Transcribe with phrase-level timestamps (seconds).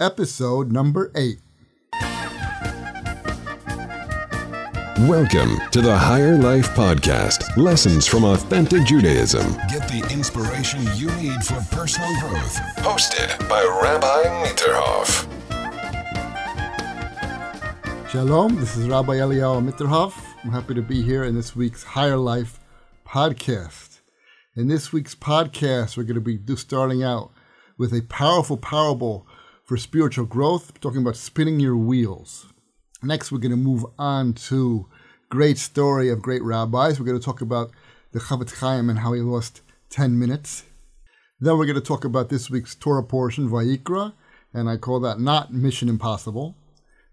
[0.00, 1.38] episode number 8.
[5.08, 9.52] Welcome to the Higher Life Podcast Lessons from Authentic Judaism.
[9.68, 12.56] Get the inspiration you need for personal growth.
[12.78, 15.28] Hosted by Rabbi Mitterhoff.
[18.10, 20.14] Shalom, this is Rabbi Eliyahu Mitterhoff.
[20.44, 22.60] I'm happy to be here in this week's Higher Life
[23.06, 24.00] podcast.
[24.54, 27.32] In this week's podcast, we're going to be starting out
[27.78, 29.26] with a powerful parable
[29.64, 32.46] for spiritual growth, talking about spinning your wheels.
[33.02, 34.88] Next, we're going to move on to
[35.28, 36.98] great story of great rabbis.
[36.98, 37.70] We're going to talk about
[38.12, 40.64] the Chafetz Chaim and how he lost 10 minutes.
[41.40, 44.12] Then we're going to talk about this week's Torah portion, Vayikra,
[44.54, 46.54] and I call that not Mission Impossible.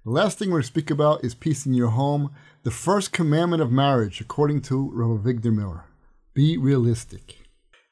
[0.06, 2.32] The last thing we're going to speak about is peace in your home,
[2.64, 5.86] the first commandment of marriage, according to Rabbi Avigdor Miller.
[6.34, 7.39] Be realistic.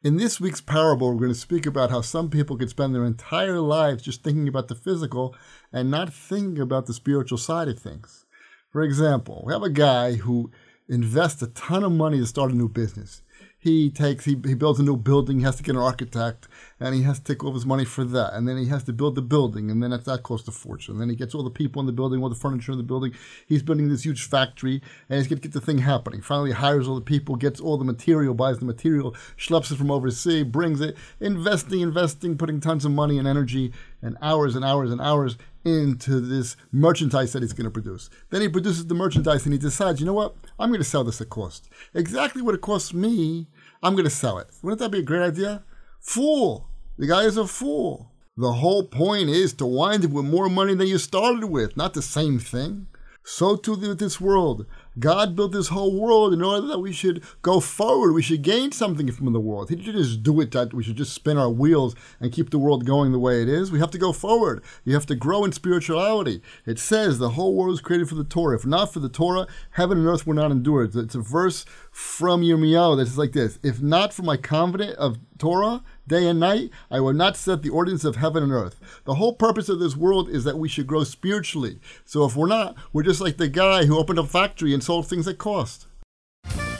[0.03, 3.03] In this week's parable, we're going to speak about how some people could spend their
[3.03, 5.35] entire lives just thinking about the physical
[5.73, 8.27] and not thinking about the spiritual side of things.
[8.71, 10.51] For example, we have a guy who
[10.87, 13.23] invests a ton of money to start a new business
[13.59, 16.47] he takes he, he builds a new building he has to get an architect
[16.79, 18.93] and he has to take all his money for that and then he has to
[18.93, 20.93] build the building and then that, that costs a fortune.
[20.93, 22.83] And then he gets all the people in the building all the furniture in the
[22.83, 23.13] building.
[23.47, 26.21] He's building this huge factory and he's going to get the thing happening.
[26.21, 29.91] Finally hires all the people gets all the material buys the material schleps it from
[29.91, 34.91] overseas brings it investing investing putting tons of money and energy and hours and hours
[34.91, 38.09] and hours into this merchandise that he's going to produce.
[38.29, 40.35] Then he produces the merchandise and he decides, you know what?
[40.57, 41.69] I'm going to sell this at cost.
[41.93, 43.47] Exactly what it costs me,
[43.83, 44.47] I'm going to sell it.
[44.61, 45.63] Wouldn't that be a great idea?
[45.99, 46.69] Fool.
[46.97, 48.11] The guy is a fool.
[48.37, 51.93] The whole point is to wind up with more money than you started with, not
[51.93, 52.87] the same thing.
[53.29, 54.65] So too with this world.
[54.97, 58.13] God built this whole world in order that we should go forward.
[58.13, 59.69] We should gain something from the world.
[59.69, 62.57] He didn't just do it that we should just spin our wheels and keep the
[62.57, 63.69] world going the way it is.
[63.69, 64.63] We have to go forward.
[64.85, 66.41] You have to grow in spirituality.
[66.65, 68.55] It says the whole world was created for the Torah.
[68.55, 70.95] If not for the Torah, heaven and earth were not endured.
[70.95, 73.59] It's a verse from Yirmiyahu that's like this.
[73.61, 77.69] If not for my covenant of Torah, day and night, I will not set the
[77.69, 78.79] ordinance of heaven and earth.
[79.03, 81.79] The whole purpose of this world is that we should grow spiritually.
[82.05, 85.07] So if we're not, we're just like the guy who opened a factory and sold
[85.07, 85.87] things at cost.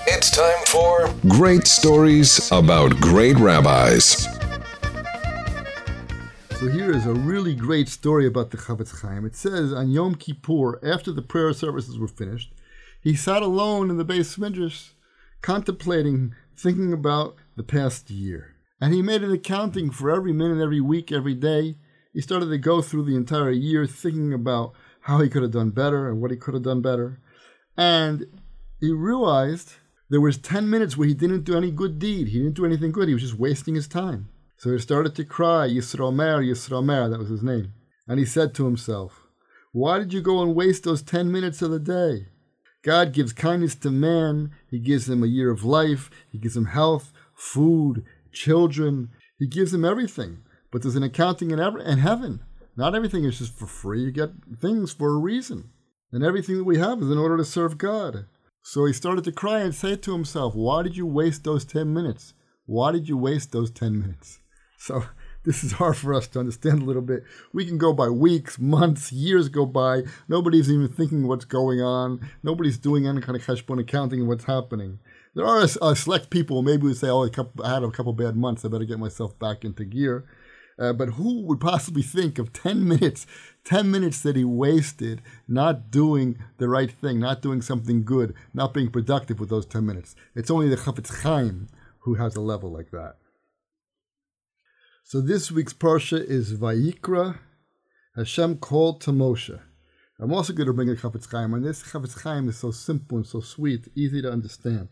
[0.08, 4.28] It's time for Great Stories About Great Rabbis.
[6.58, 9.26] So here is a really great story about the Chafetz Chaim.
[9.26, 12.52] It says on Yom Kippur, after the prayer services were finished,
[13.00, 14.90] he sat alone in the beis midrash,
[15.42, 18.56] contemplating, thinking about the past year.
[18.80, 21.78] And he made an accounting for every minute, every week, every day.
[22.14, 25.72] He started to go through the entire year thinking about how he could have done
[25.72, 27.20] better and what he could have done better.
[27.76, 28.26] And
[28.80, 29.74] he realized
[30.10, 32.30] there was 10 minutes where he didn't do any good deed.
[32.30, 33.08] He didn't do anything good.
[33.08, 34.30] He was just wasting his time.
[34.58, 37.74] So he started to cry, Yisromer, Yisromer, that was his name.
[38.08, 39.24] And he said to himself,
[39.72, 42.28] Why did you go and waste those 10 minutes of the day?
[42.84, 44.52] God gives kindness to man.
[44.70, 46.10] He gives him a year of life.
[46.32, 48.06] He gives him health, food,
[48.38, 49.10] children.
[49.40, 50.40] He gives them everything.
[50.72, 52.44] But there's an accounting in, every, in heaven.
[52.76, 54.02] Not everything is just for free.
[54.02, 55.72] You get things for a reason.
[56.12, 58.26] And everything that we have is in order to serve God.
[58.62, 61.94] So he started to cry and say to himself, Why did you waste those 10
[61.94, 62.34] minutes?
[62.66, 64.40] Why did you waste those 10 minutes?
[64.78, 65.06] So
[65.46, 67.24] this is hard for us to understand a little bit.
[67.54, 70.04] We can go by weeks, months, years go by.
[70.28, 72.30] Nobody's even thinking what's going on.
[72.44, 75.00] Nobody's doing any kind of cash cheshbon accounting of what's happening.
[75.38, 78.12] There are a, a select people, maybe we say, oh, couple, I had a couple
[78.12, 80.26] bad months, I better get myself back into gear.
[80.80, 83.28] Uh, but who would possibly think of 10 minutes,
[83.64, 88.74] 10 minutes that he wasted not doing the right thing, not doing something good, not
[88.74, 90.16] being productive with those 10 minutes?
[90.34, 91.68] It's only the Chafetz Chaim
[92.00, 93.18] who has a level like that.
[95.04, 97.38] So this week's Parsha is Vayikra.
[98.16, 99.60] Hashem called to Moshe.
[100.20, 103.18] I'm also going to bring a Chafetz Chaim, and this Chafetz Chaim is so simple
[103.18, 104.90] and so sweet, easy to understand.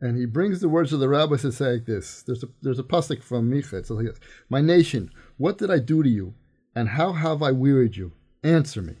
[0.00, 2.22] And he brings the words of the rabbis to say like this.
[2.22, 3.74] There's a there's a pasuk from Micha.
[3.74, 6.34] It says like this: My nation, what did I do to you,
[6.74, 8.12] and how have I wearied you?
[8.44, 8.94] Answer me.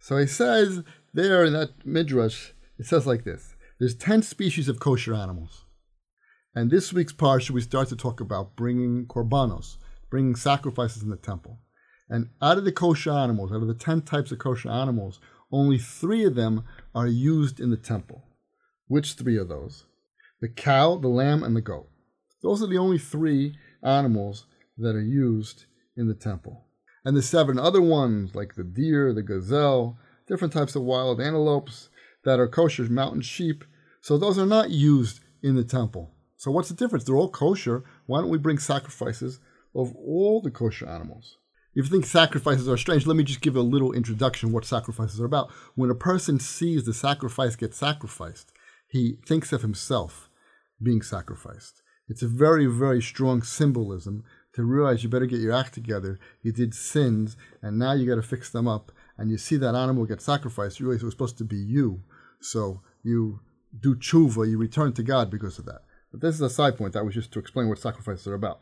[0.00, 0.82] So he says
[1.14, 5.64] there in that midrash, it says like this: There's ten species of kosher animals,
[6.56, 9.76] and this week's parsha we start to talk about bringing korbanos,
[10.10, 11.60] bringing sacrifices in the temple.
[12.08, 15.20] And out of the kosher animals, out of the ten types of kosher animals,
[15.52, 16.64] only three of them
[16.94, 18.24] are used in the temple.
[18.88, 19.84] Which three are those?
[20.40, 21.88] The cow, the lamb, and the goat.
[22.42, 24.46] Those are the only three animals
[24.78, 25.64] that are used
[25.96, 26.66] in the temple.
[27.04, 29.96] And the seven other ones, like the deer, the gazelle,
[30.26, 31.88] different types of wild antelopes
[32.24, 33.64] that are kosher, mountain sheep,
[34.00, 36.14] so those are not used in the temple.
[36.36, 37.04] So what's the difference?
[37.04, 37.84] They're all kosher.
[38.06, 39.40] Why don't we bring sacrifices
[39.74, 41.38] of all the kosher animals?
[41.74, 45.20] If you think sacrifices are strange, let me just give a little introduction what sacrifices
[45.20, 45.50] are about.
[45.74, 48.52] When a person sees the sacrifice get sacrificed,
[48.88, 50.25] he thinks of himself
[50.82, 51.82] being sacrificed.
[52.08, 54.24] It's a very, very strong symbolism
[54.54, 56.18] to realize you better get your act together.
[56.42, 58.92] You did sins, and now you got to fix them up.
[59.18, 62.02] And you see that animal get sacrificed, you realize it was supposed to be you.
[62.40, 63.40] So you
[63.78, 65.82] do tshuva, you return to God because of that.
[66.12, 66.92] But this is a side point.
[66.92, 68.60] That was just to explain what sacrifices are about.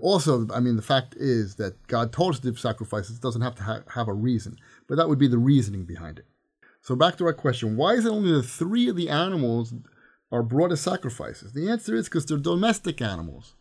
[0.00, 3.16] Also, I mean, the fact is that God told us to give sacrifices.
[3.16, 4.56] It doesn't have to ha- have a reason,
[4.86, 6.26] but that would be the reasoning behind it.
[6.82, 9.72] So back to our question: Why is it only the three of the animals
[10.30, 11.52] are brought as sacrifices?
[11.52, 13.54] The answer is because they're domestic animals.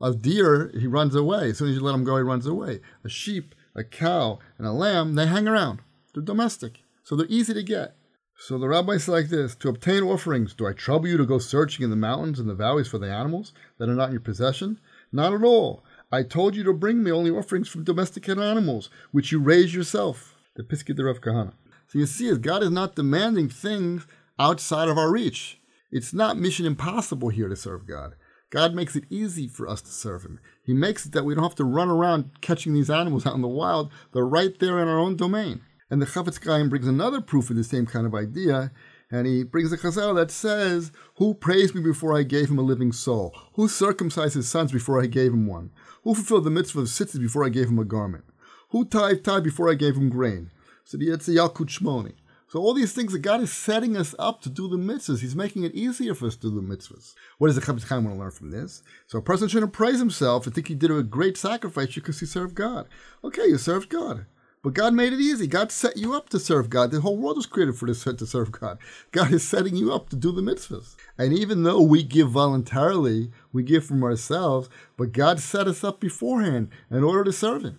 [0.00, 1.50] A deer, he runs away.
[1.50, 2.80] As soon as you let him go, he runs away.
[3.04, 5.80] A sheep, a cow, and a lamb, they hang around.
[6.14, 7.96] They're domestic, so they're easy to get.
[8.40, 11.38] So the rabbi said like this To obtain offerings, do I trouble you to go
[11.38, 14.20] searching in the mountains and the valleys for the animals that are not in your
[14.20, 14.78] possession?
[15.10, 15.84] Not at all.
[16.12, 20.36] I told you to bring me only offerings from domesticated animals, which you raise yourself.
[20.54, 21.52] The Piskei Rav Kahana.
[21.88, 24.06] So you see, God is not demanding things
[24.38, 25.60] outside of our reach.
[25.90, 28.14] It's not mission impossible here to serve God.
[28.50, 30.40] God makes it easy for us to serve Him.
[30.62, 33.42] He makes it that we don't have to run around catching these animals out in
[33.42, 33.92] the wild.
[34.12, 35.60] They're right there in our own domain.
[35.90, 38.72] And the Chafetz Chaim brings another proof of the same kind of idea
[39.10, 42.62] and he brings a chazal that says, Who praised me before I gave him a
[42.62, 43.34] living soul?
[43.54, 45.70] Who circumcised his sons before I gave him one?
[46.02, 48.24] Who fulfilled the mitzvah of tzitzis before I gave him a garment?
[48.70, 50.50] Who tied tie before I gave him grain?
[50.84, 52.14] So the Yetzi Yalkut Shmoni.
[52.48, 55.20] So all these things that God is setting us up to do the mitzvahs.
[55.20, 57.14] He's making it easier for us to do the mitzvahs.
[57.36, 58.82] What does the Chafetz Chaim want to learn from this?
[59.06, 62.26] So a person shouldn't praise himself and think he did a great sacrifice because he
[62.26, 62.88] served God.
[63.22, 64.24] Okay, you served God.
[64.62, 65.46] But God made it easy.
[65.46, 66.90] God set you up to serve God.
[66.90, 68.78] The whole world was created for this to serve God.
[69.12, 70.96] God is setting you up to do the mitzvahs.
[71.16, 76.00] And even though we give voluntarily, we give from ourselves, but God set us up
[76.00, 77.78] beforehand in order to serve Him.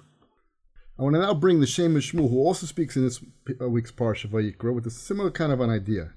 [1.00, 3.24] I want to now bring the Shem Shmuel, who also speaks in this
[3.62, 6.12] uh, week's Parsha Vayikra, with a similar kind of an idea.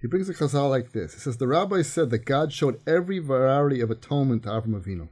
[0.00, 1.14] He brings a chazal like this.
[1.14, 5.08] He says, The rabbi said that God showed every variety of atonement to Avram Avinu.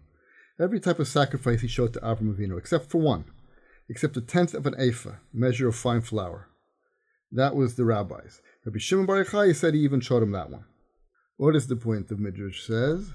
[0.60, 3.24] Every type of sacrifice he showed to Avram Avinu, except for one
[3.88, 6.48] except a tenth of an ephah, measure of fine flour.
[7.30, 8.40] That was the rabbis.
[8.64, 10.64] Rabbi Shimon Bar Yochai said he even showed him that one.
[11.36, 13.12] What is the point of Midrash says?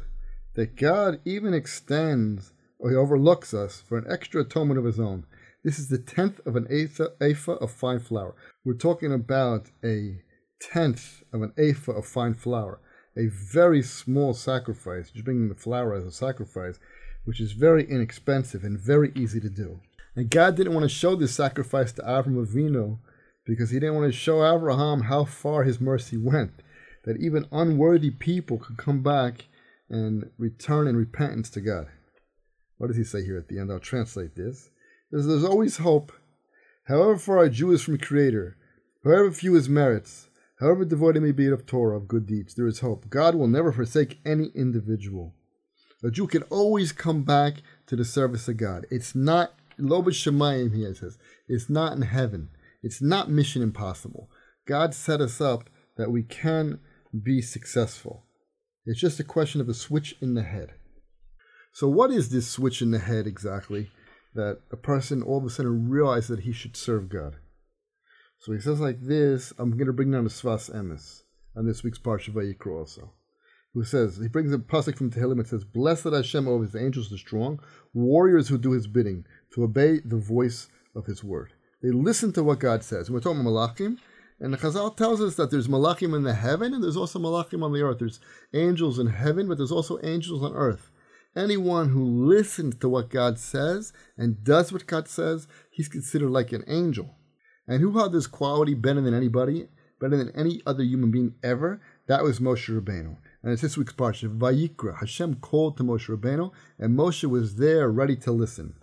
[0.56, 5.26] That God even extends or he overlooks us for an extra atonement of his own.
[5.64, 8.34] This is the tenth of an ephah of fine flour.
[8.66, 10.22] We're talking about a
[10.60, 12.80] tenth of an ephah of fine flour,
[13.16, 16.80] a very small sacrifice, just bringing the flour as a sacrifice,
[17.26, 19.82] which is very inexpensive and very easy to do.
[20.16, 22.98] And God didn't want to show this sacrifice to Avram Avinu
[23.46, 26.54] because he didn't want to show Abraham how far his mercy went,
[27.06, 29.46] that even unworthy people could come back
[29.90, 31.88] and return in repentance to God.
[32.78, 33.72] What does he say here at the end?
[33.72, 34.70] I'll translate this.
[35.12, 36.12] There's, always hope.
[36.86, 38.58] However far a Jew is from Creator,
[39.04, 40.30] however few his merits,
[40.60, 43.10] however devoid he may be of Torah, of good deeds, there is hope.
[43.10, 45.34] God will never forsake any individual.
[46.04, 48.86] A Jew can always come back to the service of God.
[48.90, 51.18] It's not Lo Shemayim here says,
[51.48, 52.50] it's not in heaven.
[52.84, 54.30] It's not mission impossible.
[54.68, 56.80] God set us up that we can
[57.24, 58.26] be successful.
[58.86, 60.74] It's just a question of a switch in the head.
[61.74, 63.90] So, what is this switch in the head exactly
[64.34, 67.38] that a person all of a sudden realized that he should serve God?
[68.40, 69.54] So he says like this.
[69.58, 71.22] I'm going to bring down the Sfas Emes
[71.56, 73.14] on this week's Parsha Vayikra also
[73.74, 76.76] who says, he brings a pasuk from Tehillim, it says, Blessed are Hashem over his
[76.76, 77.60] angels, the strong,
[77.94, 81.54] warriors who do his bidding, to obey the voice of his word.
[81.82, 83.10] They listen to what God says.
[83.10, 83.98] we're talking about Malachim,
[84.40, 87.64] and the Chazal tells us that there's Malachim in the heaven and there's also Malachim
[87.64, 88.00] on the earth.
[88.00, 88.20] There's
[88.54, 90.90] angels in heaven, but there's also angels on earth.
[91.36, 96.52] Anyone who listens to what God says and does what God says, he's considered like
[96.52, 97.16] an angel.
[97.68, 99.70] And who had this quality better than anybody,
[100.00, 101.80] better than any other human being ever?
[102.08, 103.16] That was Moshe Rabbeinu.
[103.44, 104.38] And it's this week's parsha.
[104.38, 105.00] Vayikra.
[105.00, 108.76] Hashem called to Moshe Rabbeinu, and Moshe was there ready to listen.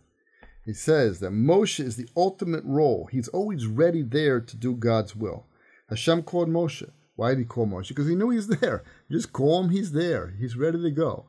[0.64, 3.08] He says that Moshe is the ultimate role.
[3.10, 5.46] He's always ready there to do God's will.
[5.90, 6.90] Hashem called Moshe.
[7.16, 7.88] Why did he call Moshe?
[7.88, 8.84] Because he knew he's there.
[9.10, 10.34] just call him, he's there.
[10.38, 11.26] He's ready to go.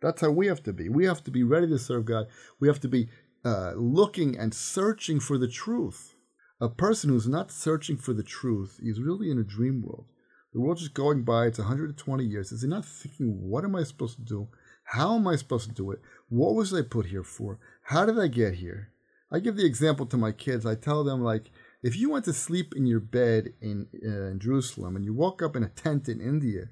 [0.00, 0.88] That's how we have to be.
[0.88, 2.26] We have to be ready to serve God.
[2.58, 3.08] We have to be
[3.44, 6.14] uh, looking and searching for the truth.
[6.60, 10.06] A person who's not searching for the truth is really in a dream world.
[10.52, 11.46] The world's just going by.
[11.46, 12.52] It's 120 years.
[12.52, 14.48] Is he not thinking, what am I supposed to do?
[14.84, 16.00] How am I supposed to do it?
[16.28, 17.58] What was I put here for?
[17.84, 18.88] How did I get here?
[19.30, 20.66] I give the example to my kids.
[20.66, 21.50] I tell them, like,
[21.82, 25.40] if you went to sleep in your bed in, uh, in Jerusalem and you woke
[25.40, 26.68] up in a tent in India,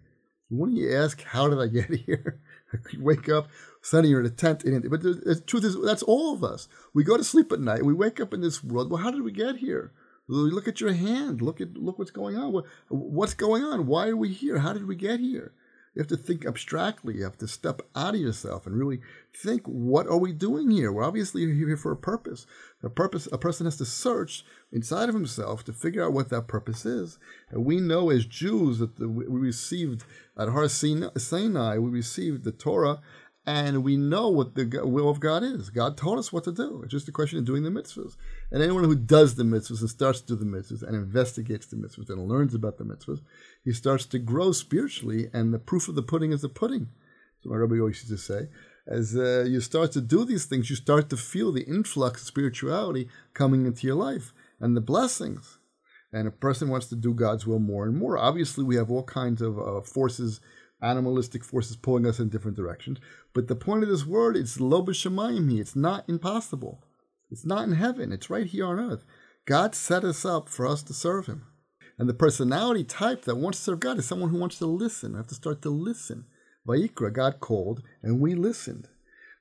[0.51, 2.41] Wouldn't you ask, how did I get here?
[2.93, 3.49] you wake up,
[3.81, 4.63] suddenly you're in a tent.
[4.91, 6.69] But the, the truth is, that's all of us.
[6.95, 7.85] We go to sleep at night.
[7.85, 8.91] We wake up in this world.
[8.91, 9.93] Well, how did we get here?
[10.29, 11.41] Look at your hand.
[11.41, 12.53] Look at look what's going on.
[12.53, 13.87] What, what's going on?
[13.87, 14.59] Why are we here?
[14.59, 15.53] How did we get here?
[15.95, 17.17] You have to think abstractly.
[17.17, 19.01] You have to step out of yourself and really
[19.35, 20.93] think, what are we doing here?
[20.93, 22.47] We're obviously here for a purpose.
[22.83, 23.29] A purpose.
[23.33, 27.19] A person has to search inside of himself to figure out what that purpose is.
[27.51, 30.05] And we know as Jews that the, we received
[30.37, 33.01] at Har Sinai, we received the Torah
[33.49, 35.71] and we know what the will of God is.
[35.71, 36.83] God told us what to do.
[36.83, 38.15] It's just a question of doing the mitzvahs.
[38.53, 41.77] And anyone who does the mitzvahs and starts to do the mitzvahs and investigates the
[41.77, 43.23] mitzvahs and learns about the mitzvahs,
[43.65, 45.31] he starts to grow spiritually.
[45.33, 46.89] And the proof of the pudding is the pudding.
[47.43, 48.49] So my rabbi always used to say.
[48.87, 52.27] As uh, you start to do these things, you start to feel the influx of
[52.27, 55.57] spirituality coming into your life and the blessings.
[56.13, 58.19] And a person wants to do God's will more and more.
[58.19, 60.43] Obviously, we have all kinds of uh, forces
[60.83, 62.99] animalistic forces pulling us in different directions.
[63.35, 64.85] But the point of this word is lo.
[64.89, 66.85] It's not impossible.
[67.31, 68.13] It's not in heaven.
[68.13, 69.05] It's right here on earth.
[69.47, 71.47] God set us up for us to serve Him.
[71.99, 75.15] And the personality type that wants to serve God is someone who wants to listen.
[75.15, 76.27] I have to start to listen.
[76.67, 78.89] Vayikra, God called, and we listened.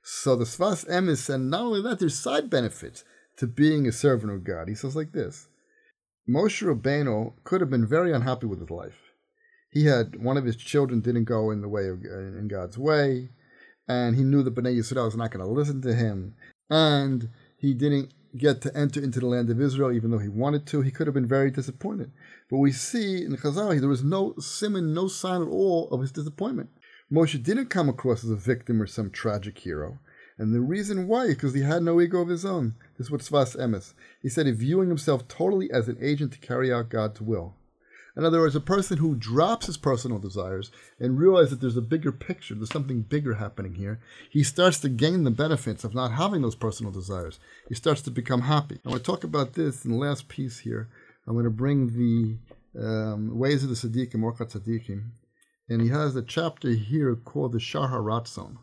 [0.02, 3.04] So the Sfas Emes said, not only that, there's side benefits
[3.36, 4.68] to being a servant of God.
[4.68, 5.48] He says like this
[6.28, 9.07] Moshe Rabbeinu could have been very unhappy with his life
[9.70, 12.78] he had one of his children didn't go in the way of uh, in God's
[12.78, 13.30] way,
[13.86, 16.34] and he knew that Bnei Yisrael was not going to listen to him,
[16.70, 20.66] and he didn't get to enter into the land of Israel, even though he wanted
[20.66, 20.80] to.
[20.80, 22.12] He could have been very disappointed.
[22.50, 26.12] But we see in Chazal there was no simon, no sign at all of his
[26.12, 26.70] disappointment.
[27.10, 29.98] Moshe didn't come across as a victim or some tragic hero.
[30.36, 32.74] And the reason why is because he had no ego of his own.
[32.96, 33.94] This is what Sfas Emes.
[34.22, 37.54] He said he viewing himself totally as an agent to carry out God's will.
[38.18, 41.80] In other words, a person who drops his personal desires and realizes that there's a
[41.80, 46.10] bigger picture, there's something bigger happening here, he starts to gain the benefits of not
[46.10, 47.38] having those personal desires.
[47.68, 48.80] He starts to become happy.
[48.84, 50.88] I want to talk about this in the last piece here.
[51.28, 52.38] I'm going to bring the
[52.84, 55.10] um, ways of the Tzaddikim, Orchat Tzaddikim,
[55.68, 58.56] and he has a chapter here called the Shar HaRatzon,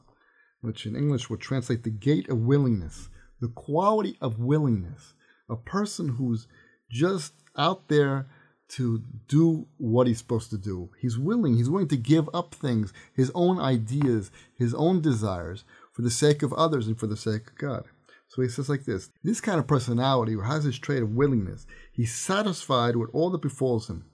[0.60, 3.08] which in English would translate the gate of willingness,
[3.40, 5.14] the quality of willingness.
[5.50, 6.46] A person who's
[6.92, 8.28] just out there
[8.68, 10.90] to do what he's supposed to do.
[11.00, 16.02] He's willing, he's willing to give up things, his own ideas, his own desires, for
[16.02, 17.86] the sake of others and for the sake of God.
[18.28, 22.14] So he says like this this kind of personality has this trait of willingness, he's
[22.14, 24.06] satisfied with all that befalls him.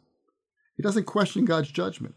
[0.76, 2.16] He doesn't question God's judgment.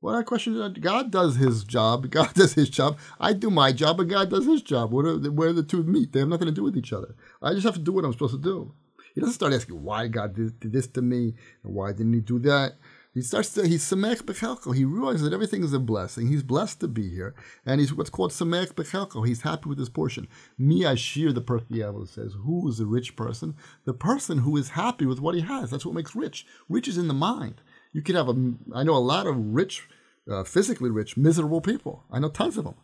[0.00, 2.10] Well, I question God does his job.
[2.10, 2.98] God does his job.
[3.18, 4.92] I do my job, and God does his job.
[4.92, 7.14] Where, where the two meet, they have nothing to do with each other.
[7.42, 8.74] I just have to do what I'm supposed to do.
[9.14, 12.20] He doesn't start asking why God did, did this to me and why didn't He
[12.20, 12.74] do that.
[13.12, 14.74] He starts to he's samech bechelko.
[14.74, 16.28] He realizes that everything is a blessing.
[16.28, 17.34] He's blessed to be here,
[17.66, 19.26] and he's what's called samech bechelko.
[19.26, 20.28] He's happy with his portion.
[20.56, 23.56] Mi ashir, the Pirkei says, who is a rich person?
[23.84, 25.70] The person who is happy with what he has.
[25.70, 26.46] That's what makes rich.
[26.68, 27.62] Rich is in the mind.
[27.92, 28.52] You could have a.
[28.72, 29.88] I know a lot of rich,
[30.30, 32.04] uh, physically rich, miserable people.
[32.12, 32.76] I know tons of them.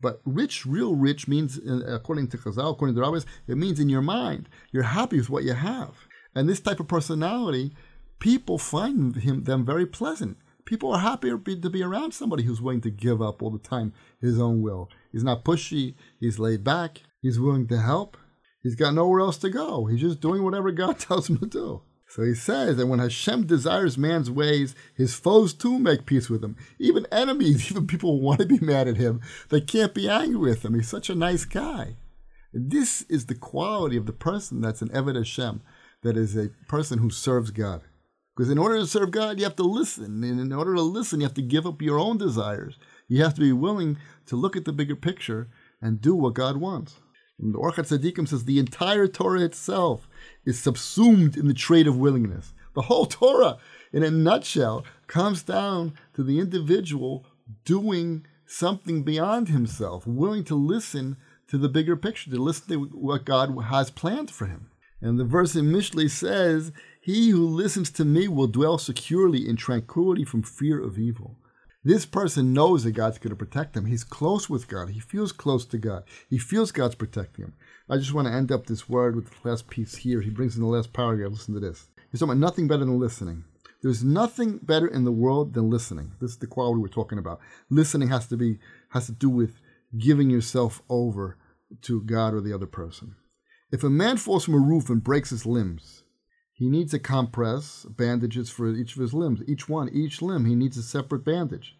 [0.00, 3.80] But rich, real rich, means, uh, according to Chazal, according to the rabbis, it means
[3.80, 4.48] in your mind.
[4.70, 5.94] You're happy with what you have.
[6.34, 7.72] And this type of personality,
[8.18, 10.36] people find him them very pleasant.
[10.66, 13.92] People are happy to be around somebody who's willing to give up all the time
[14.20, 14.90] his own will.
[15.12, 15.94] He's not pushy.
[16.20, 17.02] He's laid back.
[17.22, 18.16] He's willing to help.
[18.62, 19.86] He's got nowhere else to go.
[19.86, 21.82] He's just doing whatever God tells him to do.
[22.08, 26.42] So he says that when Hashem desires man's ways, his foes too make peace with
[26.42, 26.56] him.
[26.78, 29.20] Even enemies, even people who want to be mad at him,
[29.50, 30.74] they can't be angry with him.
[30.74, 31.96] He's such a nice guy.
[32.52, 35.60] This is the quality of the person that's an Eved Hashem,
[36.02, 37.82] that is a person who serves God.
[38.34, 40.22] Because in order to serve God, you have to listen.
[40.22, 42.78] And in order to listen, you have to give up your own desires.
[43.08, 45.48] You have to be willing to look at the bigger picture
[45.80, 46.96] and do what God wants.
[47.38, 50.08] The Orchat Tzaddikim says the entire Torah itself
[50.44, 52.54] is subsumed in the trait of willingness.
[52.74, 53.58] The whole Torah,
[53.92, 57.26] in a nutshell, comes down to the individual
[57.64, 61.16] doing something beyond himself, willing to listen
[61.48, 64.70] to the bigger picture, to listen to what God has planned for him.
[65.00, 69.56] And the verse in Mishlei says, He who listens to me will dwell securely in
[69.56, 71.36] tranquility from fear of evil.
[71.86, 73.86] This person knows that God's going to protect him.
[73.86, 74.88] He's close with God.
[74.88, 76.02] He feels close to God.
[76.28, 77.54] He feels God's protecting him.
[77.88, 80.20] I just want to end up this word with the last piece here.
[80.20, 81.30] He brings in the last paragraph.
[81.30, 81.86] Listen to this.
[82.10, 83.44] He's talking about nothing better than listening.
[83.84, 86.10] There's nothing better in the world than listening.
[86.20, 87.38] This is the quality we're talking about.
[87.70, 89.60] Listening has to be has to do with
[89.96, 91.38] giving yourself over
[91.82, 93.14] to God or the other person.
[93.70, 96.02] If a man falls from a roof and breaks his limbs,
[96.56, 99.42] he needs a compress, bandages for each of his limbs.
[99.46, 101.76] Each one, each limb, he needs a separate bandage.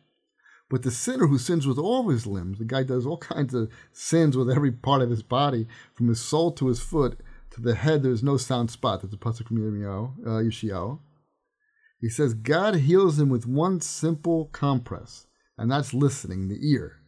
[0.69, 3.55] But the sinner who sins with all of his limbs, the guy does all kinds
[3.55, 7.19] of sins with every part of his body, from his soul to his foot
[7.53, 9.01] to the head, there is no sound spot.
[9.01, 10.99] That's a pasuk from uh, Yeshayahu.
[11.99, 17.01] He says God heals him with one simple compress, and that's listening, the ear.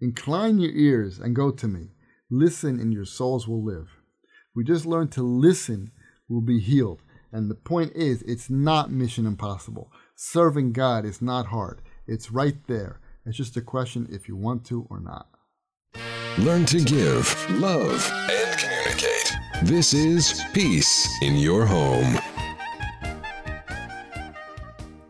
[0.00, 1.90] Incline your ears and go to me.
[2.30, 3.88] Listen, and your souls will live.
[4.54, 5.90] We just learned to listen,
[6.32, 7.02] we'll be healed.
[7.30, 9.92] And the point is, it's not mission impossible.
[10.14, 11.82] Serving God is not hard.
[12.06, 13.00] It's right there.
[13.24, 15.28] It's just a question if you want to or not.
[16.38, 19.32] Learn to give, love, and communicate.
[19.62, 22.18] This is Peace in Your Home.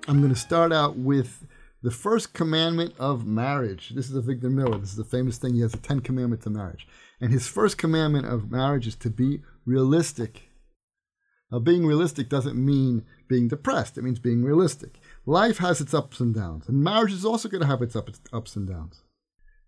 [0.09, 1.47] I'm going to start out with
[1.83, 3.93] the first commandment of marriage.
[3.95, 4.79] This is Avigdor Miller.
[4.79, 5.55] This is the famous thing.
[5.55, 6.87] He has the Ten Commandments of marriage.
[7.21, 10.52] And his first commandment of marriage is to be realistic.
[11.53, 14.99] Now, being realistic doesn't mean being depressed, it means being realistic.
[15.27, 18.57] Life has its ups and downs, and marriage is also going to have its ups
[18.57, 19.03] and downs.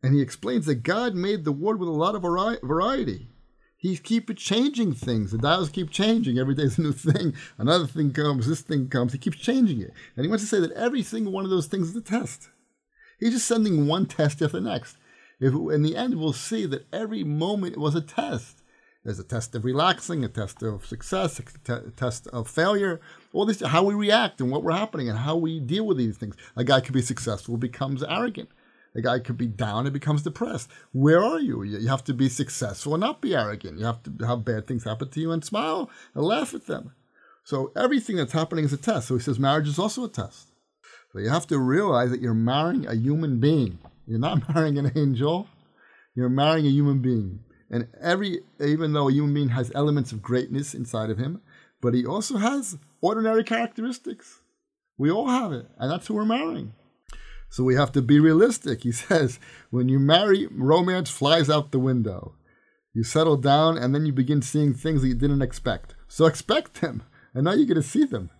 [0.02, 3.28] And he explains that God made the world with a lot of variety.
[3.76, 5.30] He keeps changing things.
[5.30, 6.38] The dials keep changing.
[6.38, 7.34] Every day is a new thing.
[7.58, 9.12] Another thing comes, this thing comes.
[9.12, 9.92] He keeps changing it.
[10.16, 12.48] And he wants to say that every single one of those things is a test.
[13.20, 14.96] He's just sending one test after the next.
[15.38, 18.62] If, in the end, we'll see that every moment was a test.
[19.04, 23.00] There's a test of relaxing, a test of success, a, t- a test of failure.
[23.34, 26.16] All this, how we react and what we're happening and how we deal with these
[26.16, 26.36] things.
[26.56, 28.48] A guy could be successful, becomes arrogant.
[28.96, 30.70] A guy could be down and becomes depressed.
[30.92, 31.62] Where are you?
[31.64, 33.78] You have to be successful and not be arrogant.
[33.78, 36.92] You have to have bad things happen to you and smile and laugh at them.
[37.44, 39.08] So everything that's happening is a test.
[39.08, 40.48] So he says marriage is also a test.
[41.12, 43.80] So you have to realize that you're marrying a human being.
[44.06, 45.48] You're not marrying an angel.
[46.14, 47.43] You're marrying a human being.
[47.70, 51.40] And every, even though a human being has elements of greatness inside of him,
[51.80, 54.40] but he also has ordinary characteristics.
[54.96, 56.74] We all have it, and that's who we're marrying.
[57.50, 58.82] So we have to be realistic.
[58.82, 59.38] He says,
[59.70, 62.34] when you marry, romance flies out the window.
[62.92, 65.94] You settle down, and then you begin seeing things that you didn't expect.
[66.06, 67.02] So expect them,
[67.34, 68.30] and now you're going to see them.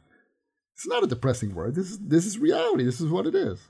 [0.75, 1.75] It's not a depressing word.
[1.75, 2.85] This is this is reality.
[2.85, 3.61] This is what it is.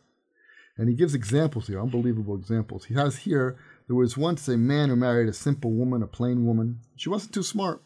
[0.76, 2.86] And he gives examples here, unbelievable examples.
[2.86, 6.46] He has here there was once a man who married a simple woman, a plain
[6.46, 6.80] woman.
[6.96, 7.82] She wasn't too smart,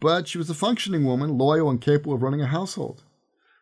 [0.00, 3.04] but she was a functioning woman, loyal and capable of running a household.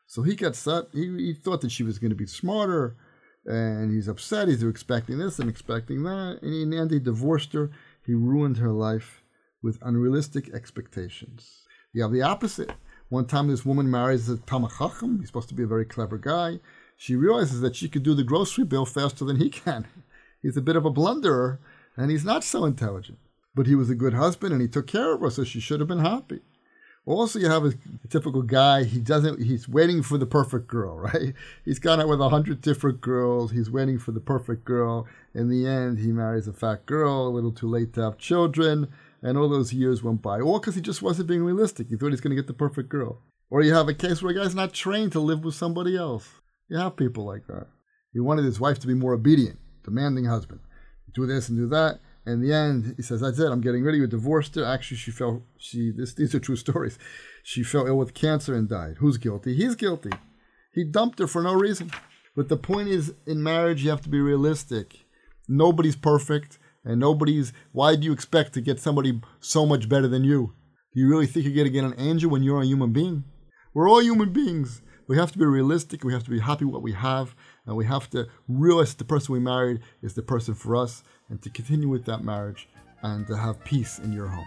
[0.07, 0.85] So he got set.
[0.93, 2.97] He, he thought that she was going to be smarter,
[3.45, 4.49] and he's upset.
[4.49, 6.39] He's expecting this and expecting that.
[6.43, 7.71] And in the end, he divorced her.
[8.05, 9.23] He ruined her life
[9.63, 11.63] with unrealistic expectations.
[11.93, 12.73] You have the opposite.
[13.09, 15.21] One time, this woman marries a Tamachachim.
[15.21, 16.61] He's supposed to be a very clever guy.
[16.97, 19.87] She realizes that she could do the grocery bill faster than he can.
[20.45, 21.59] He's a bit of a blunderer,
[21.97, 23.19] and he's not so intelligent.
[23.55, 25.81] But he was a good husband, and he took care of her, so she should
[25.81, 26.41] have been happy.
[27.07, 27.73] Also, you have a,
[28.11, 28.85] typical guy.
[28.85, 29.43] He doesn't.
[29.43, 31.33] He's waiting for the perfect girl, right?
[31.65, 33.53] He's gone out with a hundred different girls.
[33.53, 35.07] He's waiting for the perfect girl.
[35.35, 37.27] In the end, he marries a fat girl.
[37.27, 38.89] A little too late to have children,
[39.23, 40.43] and all those years went by.
[40.43, 41.89] All because he just wasn't being realistic.
[41.89, 43.23] He thought he's going to get the perfect girl.
[43.49, 46.29] Or you have a case where a guy's not trained to live with somebody else.
[46.69, 47.69] You have people like that.
[48.13, 50.61] He wanted his wife to be more obedient demanding husband.
[51.15, 52.01] Do this and do that.
[52.27, 53.51] In the end, he says, "That's it.
[53.51, 54.65] I'm getting rid of you." Divorced her.
[54.65, 55.43] Actually, she fell.
[55.59, 55.93] She.
[55.93, 56.99] This, these are true stories.
[57.43, 58.97] She fell ill with cancer and died.
[58.99, 59.55] Who's guilty?
[59.55, 60.11] He's guilty.
[60.73, 61.91] He dumped her for no reason.
[62.35, 65.05] But the point is, in marriage, you have to be realistic.
[65.47, 67.53] Nobody's perfect, and nobody's.
[67.73, 70.55] Why do you expect to get somebody so much better than you?
[70.95, 73.25] Do you really think you're going to get an angel when you're a human being?
[73.75, 74.81] We're all human beings.
[75.07, 76.05] We have to be realistic.
[76.05, 77.35] We have to be happy with what we have.
[77.67, 81.43] And we have to realize the person we married is the person for us and
[81.43, 82.69] to continue with that marriage
[83.03, 84.47] and to have peace in your home.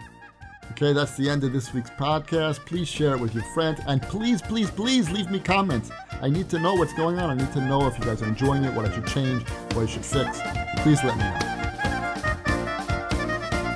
[0.72, 2.64] Okay, that's the end of this week's podcast.
[2.66, 5.90] Please share it with your friends and please, please, please leave me comments.
[6.20, 7.30] I need to know what's going on.
[7.30, 9.84] I need to know if you guys are enjoying it, what I should change, what
[9.84, 10.40] I should fix.
[10.82, 11.57] Please let me know.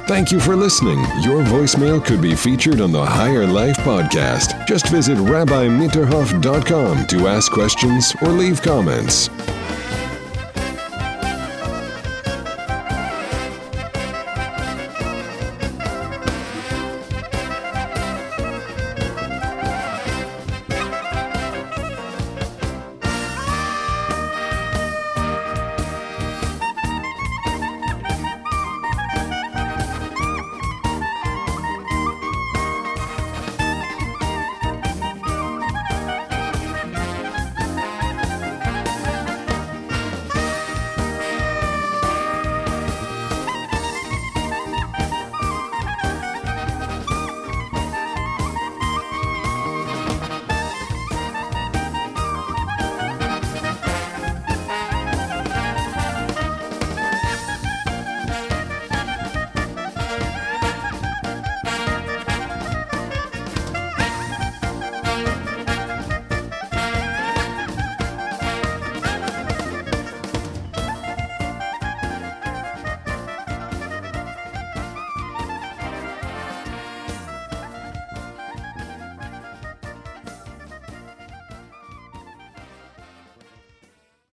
[0.06, 0.98] Thank you for listening.
[1.22, 4.66] Your voicemail could be featured on the Higher Life podcast.
[4.66, 9.30] Just visit rabbimitterhoff.com to ask questions or leave comments.